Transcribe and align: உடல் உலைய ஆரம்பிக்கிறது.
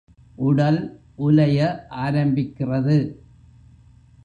உடல் 0.35 0.79
உலைய 1.15 1.87
ஆரம்பிக்கிறது. 1.89 2.97